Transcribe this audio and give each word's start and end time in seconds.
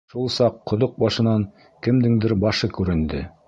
Шул 0.11 0.29
саҡ 0.35 0.55
ҡоҙоҡ 0.71 0.95
башынан 1.03 1.45
кемдеңдер 1.89 2.37
башы 2.47 2.75
күренде. 2.79 3.25